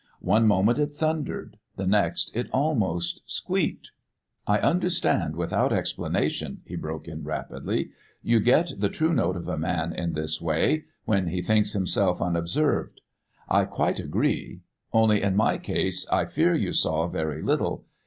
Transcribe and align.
One 0.21 0.47
moment 0.47 0.79
it 0.79 0.89
thundered, 0.89 1.59
the 1.77 1.85
next 1.85 2.35
it 2.35 2.49
almost 2.51 3.21
squeaked. 3.27 3.91
"I 4.47 4.57
understand 4.57 5.35
without 5.35 5.71
explanation," 5.71 6.61
he 6.65 6.75
broke 6.75 7.07
in 7.07 7.23
rapidly. 7.23 7.91
"You 8.23 8.39
get 8.39 8.73
the 8.79 8.89
true 8.89 9.13
note 9.13 9.35
of 9.35 9.47
a 9.47 9.59
man 9.59 9.93
in 9.93 10.13
this 10.13 10.41
way 10.41 10.85
when 11.05 11.27
he 11.27 11.43
thinks 11.43 11.73
himself 11.73 12.19
unobserved. 12.19 13.01
I 13.47 13.65
quite 13.65 13.99
agree. 13.99 14.61
Only, 14.91 15.21
in 15.21 15.35
my 15.35 15.59
case, 15.59 16.07
I 16.11 16.25
fear, 16.25 16.55
you 16.55 16.73
saw 16.73 17.07
very 17.07 17.43
little. 17.43 17.85